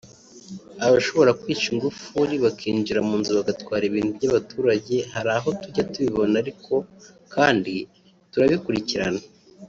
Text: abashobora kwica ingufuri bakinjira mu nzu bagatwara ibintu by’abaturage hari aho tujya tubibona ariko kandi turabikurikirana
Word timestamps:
abashobora 0.85 1.31
kwica 1.41 1.65
ingufuri 1.73 2.33
bakinjira 2.43 2.99
mu 3.07 3.15
nzu 3.19 3.31
bagatwara 3.39 3.83
ibintu 3.89 4.11
by’abaturage 4.17 4.95
hari 5.13 5.29
aho 5.37 5.49
tujya 5.61 5.83
tubibona 5.91 6.35
ariko 6.43 6.73
kandi 7.33 7.73
turabikurikirana 8.33 9.21